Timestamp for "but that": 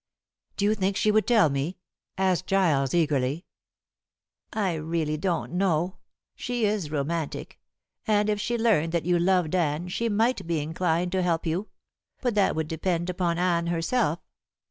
12.19-12.55